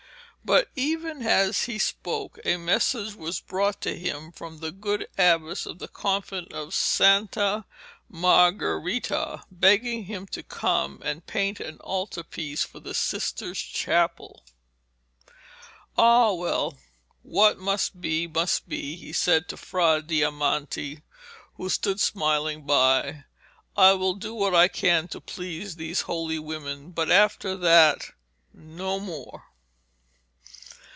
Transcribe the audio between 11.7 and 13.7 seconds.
altarpiece for the sisters'